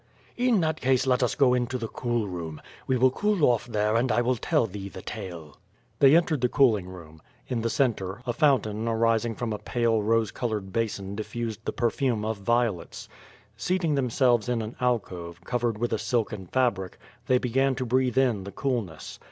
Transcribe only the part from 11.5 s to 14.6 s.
the perfume of violets. Seating themselves